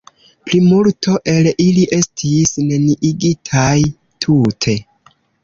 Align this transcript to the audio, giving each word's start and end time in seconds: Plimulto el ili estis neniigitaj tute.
Plimulto 0.45 1.17
el 1.33 1.49
ili 1.65 1.83
estis 1.99 2.55
neniigitaj 2.71 3.77
tute. 4.27 4.77